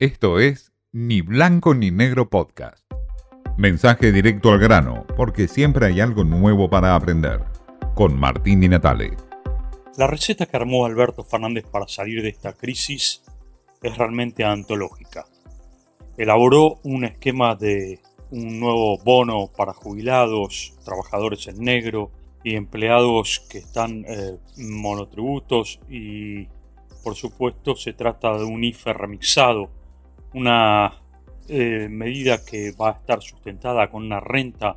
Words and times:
Esto 0.00 0.40
es 0.40 0.72
Ni 0.90 1.20
Blanco 1.20 1.72
ni 1.72 1.92
Negro 1.92 2.28
Podcast. 2.28 2.84
Mensaje 3.56 4.10
directo 4.10 4.50
al 4.50 4.58
grano, 4.58 5.06
porque 5.16 5.46
siempre 5.46 5.86
hay 5.86 6.00
algo 6.00 6.24
nuevo 6.24 6.68
para 6.68 6.96
aprender. 6.96 7.44
Con 7.94 8.18
Martín 8.18 8.60
Di 8.60 8.68
Natale. 8.68 9.16
La 9.96 10.08
receta 10.08 10.46
que 10.46 10.56
armó 10.56 10.84
Alberto 10.84 11.22
Fernández 11.22 11.64
para 11.70 11.86
salir 11.86 12.22
de 12.22 12.30
esta 12.30 12.54
crisis 12.54 13.22
es 13.84 13.96
realmente 13.96 14.42
antológica. 14.42 15.26
Elaboró 16.16 16.80
un 16.82 17.04
esquema 17.04 17.54
de 17.54 18.00
un 18.32 18.58
nuevo 18.58 18.98
bono 18.98 19.48
para 19.56 19.74
jubilados, 19.74 20.74
trabajadores 20.84 21.46
en 21.46 21.60
negro 21.60 22.10
y 22.42 22.56
empleados 22.56 23.46
que 23.48 23.58
están 23.58 24.04
eh, 24.08 24.38
monotributos 24.56 25.78
y 25.88 26.48
por 27.04 27.14
supuesto 27.14 27.76
se 27.76 27.92
trata 27.92 28.36
de 28.36 28.44
un 28.44 28.64
IFE 28.64 28.92
remixado, 28.92 29.70
una 30.34 31.00
eh, 31.48 31.88
medida 31.90 32.44
que 32.44 32.72
va 32.72 32.90
a 32.90 32.92
estar 32.92 33.22
sustentada 33.22 33.90
con 33.90 34.04
una 34.04 34.20
renta 34.20 34.76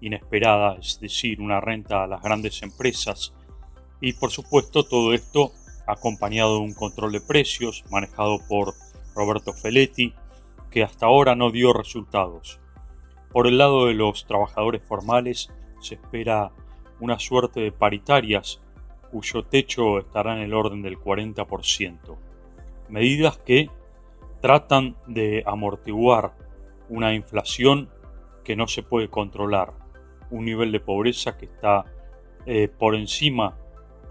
inesperada, 0.00 0.76
es 0.80 1.00
decir, 1.00 1.40
una 1.40 1.60
renta 1.60 2.04
a 2.04 2.06
las 2.06 2.22
grandes 2.22 2.62
empresas 2.62 3.32
y 4.00 4.12
por 4.14 4.30
supuesto 4.30 4.84
todo 4.84 5.14
esto 5.14 5.52
acompañado 5.86 6.54
de 6.54 6.60
un 6.60 6.74
control 6.74 7.12
de 7.12 7.20
precios 7.20 7.84
manejado 7.90 8.38
por 8.48 8.74
Roberto 9.14 9.52
Feletti 9.52 10.14
que 10.70 10.82
hasta 10.82 11.06
ahora 11.06 11.34
no 11.34 11.50
dio 11.50 11.72
resultados. 11.72 12.58
Por 13.30 13.46
el 13.46 13.58
lado 13.58 13.86
de 13.86 13.94
los 13.94 14.26
trabajadores 14.26 14.82
formales 14.82 15.50
se 15.80 15.94
espera 15.94 16.52
una 17.00 17.18
suerte 17.18 17.60
de 17.60 17.72
paritarias 17.72 18.60
cuyo 19.10 19.44
techo 19.44 19.98
estará 19.98 20.34
en 20.34 20.42
el 20.42 20.54
orden 20.54 20.82
del 20.82 20.98
40%. 20.98 22.16
Medidas 22.88 23.36
que 23.38 23.70
tratan 24.42 24.96
de 25.06 25.44
amortiguar 25.46 26.34
una 26.88 27.14
inflación 27.14 27.88
que 28.44 28.56
no 28.56 28.66
se 28.66 28.82
puede 28.82 29.08
controlar, 29.08 29.72
un 30.30 30.44
nivel 30.44 30.72
de 30.72 30.80
pobreza 30.80 31.38
que 31.38 31.46
está 31.46 31.84
eh, 32.44 32.66
por 32.66 32.96
encima, 32.96 33.56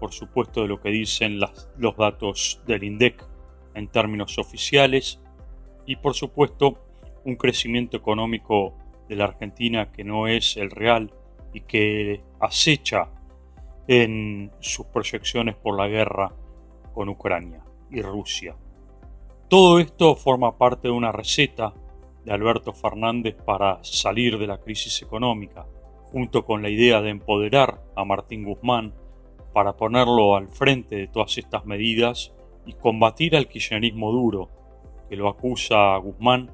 por 0.00 0.12
supuesto, 0.12 0.62
de 0.62 0.68
lo 0.68 0.80
que 0.80 0.88
dicen 0.88 1.38
los 1.38 1.96
datos 1.96 2.62
del 2.66 2.82
INDEC 2.82 3.28
en 3.74 3.88
términos 3.88 4.38
oficiales 4.38 5.20
y, 5.84 5.96
por 5.96 6.14
supuesto, 6.14 6.82
un 7.24 7.36
crecimiento 7.36 7.98
económico 7.98 8.74
de 9.10 9.16
la 9.16 9.24
Argentina 9.24 9.92
que 9.92 10.02
no 10.02 10.28
es 10.28 10.56
el 10.56 10.70
real 10.70 11.12
y 11.52 11.60
que 11.60 12.24
acecha 12.40 13.10
en 13.86 14.50
sus 14.60 14.86
proyecciones 14.86 15.56
por 15.56 15.76
la 15.76 15.88
guerra 15.88 16.32
con 16.94 17.10
Ucrania 17.10 17.62
y 17.90 18.00
Rusia. 18.00 18.56
Todo 19.52 19.80
esto 19.80 20.16
forma 20.16 20.56
parte 20.56 20.88
de 20.88 20.94
una 20.94 21.12
receta 21.12 21.74
de 22.24 22.32
Alberto 22.32 22.72
Fernández 22.72 23.36
para 23.44 23.84
salir 23.84 24.38
de 24.38 24.46
la 24.46 24.56
crisis 24.56 25.02
económica, 25.02 25.66
junto 26.04 26.46
con 26.46 26.62
la 26.62 26.70
idea 26.70 27.02
de 27.02 27.10
empoderar 27.10 27.82
a 27.94 28.06
Martín 28.06 28.44
Guzmán 28.44 28.94
para 29.52 29.76
ponerlo 29.76 30.36
al 30.36 30.48
frente 30.48 30.96
de 30.96 31.06
todas 31.06 31.36
estas 31.36 31.66
medidas 31.66 32.32
y 32.64 32.72
combatir 32.72 33.36
al 33.36 33.46
kirchnerismo 33.46 34.10
duro, 34.10 34.48
que 35.10 35.16
lo 35.16 35.28
acusa 35.28 35.96
a 35.96 35.98
Guzmán 35.98 36.50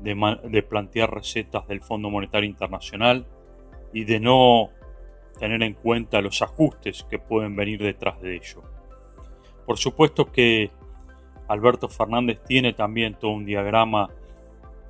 de, 0.00 0.62
plantear 0.62 1.12
recetas 1.12 1.68
del 1.68 1.82
Fondo 1.82 2.08
Monetario 2.08 2.48
Internacional 2.48 3.26
y 3.92 4.04
de 4.04 4.18
no 4.18 4.70
tener 5.38 5.62
en 5.62 5.74
cuenta 5.74 6.22
los 6.22 6.40
ajustes 6.40 7.04
que 7.04 7.18
pueden 7.18 7.54
venir 7.54 7.82
detrás 7.82 8.18
de 8.22 8.36
ello. 8.36 8.62
Por 9.66 9.76
supuesto 9.76 10.32
que 10.32 10.70
Alberto 11.50 11.88
Fernández 11.88 12.40
tiene 12.46 12.72
también 12.74 13.14
todo 13.14 13.32
un 13.32 13.44
diagrama 13.44 14.08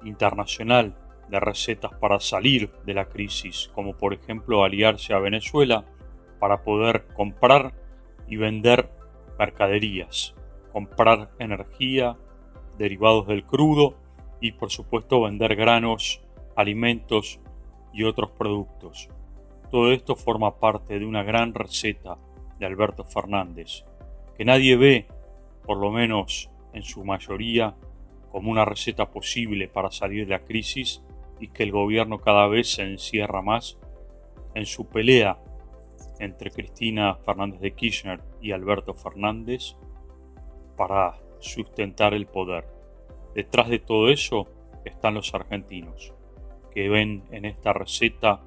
internacional 0.05 0.94
de 1.30 1.41
recetas 1.41 1.91
para 1.94 2.20
salir 2.20 2.70
de 2.84 2.92
la 2.92 3.06
crisis, 3.06 3.70
como 3.75 3.97
por 3.97 4.12
ejemplo 4.12 4.62
aliarse 4.62 5.14
a 5.14 5.20
Venezuela 5.20 5.86
para 6.39 6.62
poder 6.62 7.07
comprar 7.14 7.73
y 8.29 8.36
vender 8.36 8.90
mercaderías, 9.39 10.34
comprar 10.70 11.30
energía, 11.39 12.18
derivados 12.77 13.27
del 13.27 13.46
crudo 13.46 13.95
y 14.39 14.52
por 14.52 14.70
supuesto 14.70 15.23
vender 15.23 15.57
granos, 15.57 16.20
alimentos 16.57 17.40
y 17.95 18.05
otros 18.05 18.33
productos. 18.33 19.08
Todo 19.70 19.92
esto 19.92 20.14
forma 20.14 20.61
parte 20.61 20.98
de 20.98 21.07
una 21.07 21.23
gran 21.23 21.55
receta 21.55 22.18
de 22.58 22.67
Alberto 22.67 23.02
Fernández, 23.05 23.86
que 24.36 24.45
nadie 24.45 24.77
ve, 24.77 25.07
por 25.64 25.79
lo 25.79 25.90
menos 25.90 26.51
en 26.73 26.83
su 26.83 27.05
mayoría, 27.05 27.75
como 28.31 28.51
una 28.51 28.64
receta 28.64 29.11
posible 29.11 29.69
para 29.69 29.91
salir 29.91 30.27
de 30.27 30.33
la 30.33 30.45
crisis 30.45 31.03
y 31.41 31.48
que 31.48 31.63
el 31.63 31.73
gobierno 31.73 32.19
cada 32.19 32.47
vez 32.47 32.73
se 32.73 32.83
encierra 32.83 33.42
más 33.42 33.79
en 34.55 34.67
su 34.67 34.86
pelea 34.86 35.39
entre 36.19 36.51
Cristina 36.51 37.17
Fernández 37.17 37.61
de 37.61 37.73
Kirchner 37.73 38.20
y 38.41 38.53
Alberto 38.53 38.95
Fernández 38.95 39.75
para 40.77 41.19
sustentar 41.41 42.14
el 42.14 42.27
poder. 42.27 42.67
Detrás 43.35 43.69
de 43.69 43.79
todo 43.79 44.11
eso 44.11 44.48
están 44.85 45.14
los 45.14 45.35
argentinos, 45.35 46.13
que 46.70 46.89
ven 46.89 47.25
en 47.31 47.47
esta 47.47 47.73
receta 47.73 48.41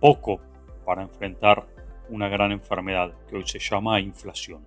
poco 0.00 0.40
para 0.84 1.02
enfrentar 1.02 1.66
una 2.10 2.28
gran 2.28 2.52
enfermedad 2.52 3.14
que 3.26 3.36
hoy 3.36 3.46
se 3.46 3.58
llama 3.58 4.00
inflación. 4.00 4.66